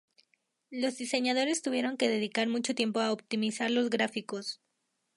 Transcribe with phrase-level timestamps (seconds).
[0.71, 4.59] Los diseñadores tuvieron que dedicar mucho tiempo a optimizar los gráficos.